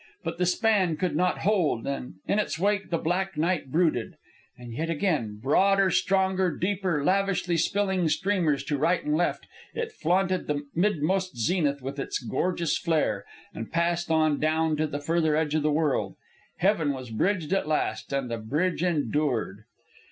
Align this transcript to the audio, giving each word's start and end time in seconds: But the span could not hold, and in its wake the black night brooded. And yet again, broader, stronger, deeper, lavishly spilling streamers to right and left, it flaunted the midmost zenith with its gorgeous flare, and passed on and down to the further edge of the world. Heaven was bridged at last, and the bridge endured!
But 0.23 0.39
the 0.39 0.47
span 0.47 0.97
could 0.97 1.15
not 1.15 1.41
hold, 1.41 1.85
and 1.85 2.15
in 2.27 2.39
its 2.39 2.57
wake 2.57 2.89
the 2.89 2.97
black 2.97 3.37
night 3.37 3.71
brooded. 3.71 4.15
And 4.57 4.73
yet 4.73 4.89
again, 4.89 5.37
broader, 5.39 5.91
stronger, 5.91 6.57
deeper, 6.57 7.03
lavishly 7.03 7.55
spilling 7.55 8.09
streamers 8.09 8.63
to 8.63 8.79
right 8.79 9.05
and 9.05 9.15
left, 9.15 9.45
it 9.75 9.91
flaunted 9.91 10.47
the 10.47 10.65
midmost 10.73 11.37
zenith 11.37 11.83
with 11.83 11.99
its 11.99 12.17
gorgeous 12.17 12.79
flare, 12.79 13.25
and 13.53 13.71
passed 13.71 14.09
on 14.09 14.31
and 14.31 14.41
down 14.41 14.75
to 14.77 14.87
the 14.87 14.97
further 14.99 15.35
edge 15.35 15.53
of 15.53 15.61
the 15.61 15.71
world. 15.71 16.15
Heaven 16.57 16.93
was 16.93 17.11
bridged 17.11 17.53
at 17.53 17.67
last, 17.67 18.11
and 18.11 18.27
the 18.27 18.39
bridge 18.39 18.81
endured! 18.81 19.65